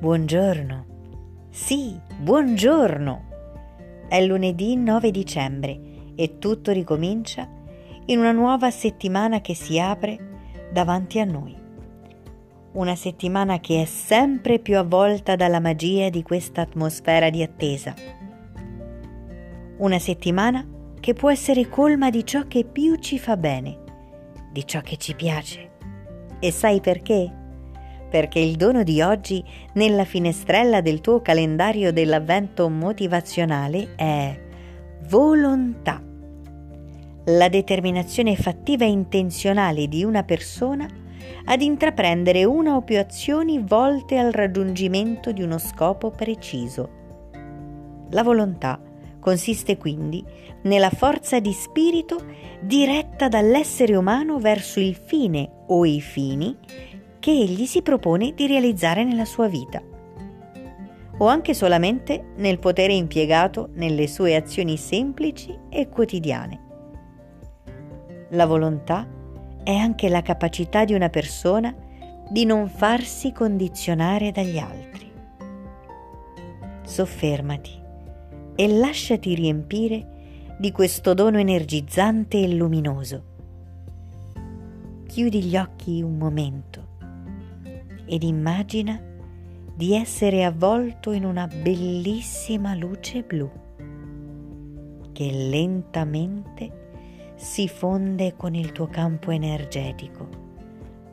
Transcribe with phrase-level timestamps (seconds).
[0.00, 0.86] Buongiorno.
[1.50, 3.24] Sì, buongiorno.
[4.08, 5.80] È lunedì 9 dicembre
[6.14, 7.48] e tutto ricomincia
[8.04, 11.52] in una nuova settimana che si apre davanti a noi.
[12.74, 17.92] Una settimana che è sempre più avvolta dalla magia di questa atmosfera di attesa.
[19.78, 20.64] Una settimana
[21.00, 23.78] che può essere colma di ciò che più ci fa bene,
[24.52, 25.70] di ciò che ci piace.
[26.38, 27.46] E sai perché?
[28.08, 29.44] Perché il dono di oggi
[29.74, 34.38] nella finestrella del tuo calendario dell'avvento motivazionale è
[35.08, 36.02] volontà.
[37.26, 40.88] La determinazione fattiva e intenzionale di una persona
[41.44, 46.96] ad intraprendere una o più azioni volte al raggiungimento di uno scopo preciso.
[48.10, 48.80] La volontà
[49.20, 50.24] consiste quindi
[50.62, 52.24] nella forza di spirito
[52.60, 56.56] diretta dall'essere umano verso il fine o i fini
[57.28, 59.82] che egli si propone di realizzare nella sua vita,
[61.18, 66.60] o anche solamente nel potere impiegato nelle sue azioni semplici e quotidiane.
[68.30, 69.06] La volontà
[69.62, 71.76] è anche la capacità di una persona
[72.30, 75.12] di non farsi condizionare dagli altri.
[76.82, 77.78] Soffermati
[78.54, 83.24] e lasciati riempire di questo dono energizzante e luminoso.
[85.06, 86.87] Chiudi gli occhi un momento
[88.08, 89.00] ed immagina
[89.74, 93.48] di essere avvolto in una bellissima luce blu
[95.12, 96.86] che lentamente
[97.34, 100.28] si fonde con il tuo campo energetico,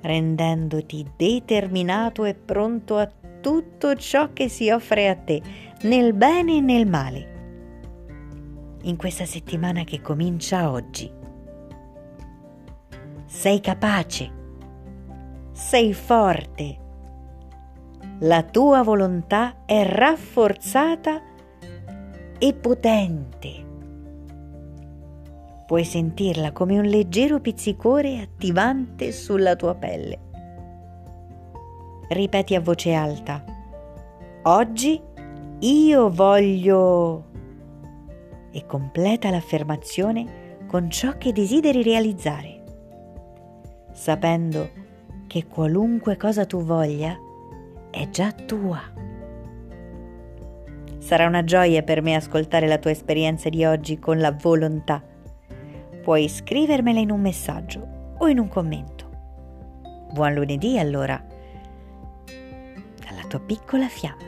[0.00, 5.42] rendendoti determinato e pronto a tutto ciò che si offre a te,
[5.82, 7.36] nel bene e nel male.
[8.82, 11.10] In questa settimana che comincia oggi.
[13.26, 14.37] Sei capace
[15.68, 16.78] sei forte.
[18.20, 21.20] La tua volontà è rafforzata
[22.38, 23.66] e potente.
[25.66, 30.18] Puoi sentirla come un leggero pizzicore attivante sulla tua pelle.
[32.08, 33.44] Ripeti a voce alta.
[34.44, 34.98] Oggi
[35.58, 37.24] io voglio...
[38.52, 42.62] E completa l'affermazione con ciò che desideri realizzare,
[43.92, 44.86] sapendo
[45.28, 47.16] che qualunque cosa tu voglia
[47.90, 48.80] è già tua.
[50.98, 55.00] Sarà una gioia per me ascoltare la tua esperienza di oggi con la volontà.
[56.02, 59.06] Puoi scrivermela in un messaggio o in un commento.
[60.12, 61.22] Buon lunedì allora,
[62.24, 64.27] dalla tua piccola fiamma.